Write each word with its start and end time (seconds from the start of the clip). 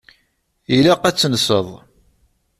Ilaq 0.75 1.03
ad 1.05 1.15
tenseḍ. 1.17 1.67